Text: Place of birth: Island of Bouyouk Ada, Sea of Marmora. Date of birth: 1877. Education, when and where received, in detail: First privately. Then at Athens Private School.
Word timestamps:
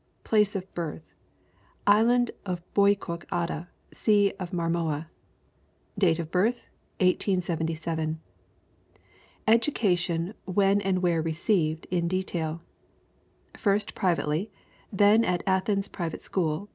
Place 0.23 0.55
of 0.55 0.73
birth: 0.73 1.13
Island 1.85 2.31
of 2.43 2.63
Bouyouk 2.73 3.23
Ada, 3.31 3.69
Sea 3.93 4.33
of 4.39 4.49
Marmora. 4.51 5.11
Date 5.95 6.17
of 6.17 6.31
birth: 6.31 6.65
1877. 7.01 8.19
Education, 9.47 10.33
when 10.45 10.81
and 10.81 11.03
where 11.03 11.21
received, 11.21 11.85
in 11.91 12.07
detail: 12.07 12.63
First 13.55 13.93
privately. 13.93 14.51
Then 14.91 15.23
at 15.23 15.43
Athens 15.45 15.87
Private 15.87 16.23
School. 16.23 16.67